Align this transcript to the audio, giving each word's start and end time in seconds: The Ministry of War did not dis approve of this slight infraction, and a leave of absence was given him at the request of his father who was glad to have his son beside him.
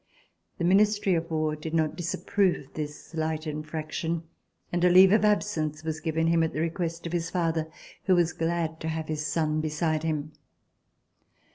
The 0.57 0.63
Ministry 0.63 1.13
of 1.13 1.29
War 1.29 1.55
did 1.55 1.75
not 1.75 1.95
dis 1.95 2.15
approve 2.15 2.65
of 2.65 2.73
this 2.73 3.05
slight 3.11 3.45
infraction, 3.45 4.23
and 4.71 4.83
a 4.83 4.89
leave 4.89 5.11
of 5.11 5.23
absence 5.23 5.83
was 5.83 5.99
given 5.99 6.25
him 6.25 6.41
at 6.41 6.53
the 6.53 6.59
request 6.59 7.05
of 7.05 7.13
his 7.13 7.29
father 7.29 7.69
who 8.05 8.15
was 8.15 8.33
glad 8.33 8.79
to 8.79 8.87
have 8.87 9.09
his 9.09 9.23
son 9.23 9.61
beside 9.61 10.01
him. 10.01 10.31